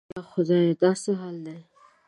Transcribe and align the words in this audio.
یا 0.13 0.21
خدایه 0.31 0.73
دا 0.81 0.91
څه 1.03 1.11
حال 1.19 1.35
دی؟ 1.45 1.57